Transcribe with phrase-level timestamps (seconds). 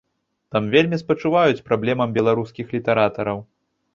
[0.53, 3.37] Там вельмі спачуваюць праблемам беларускіх літаратараў.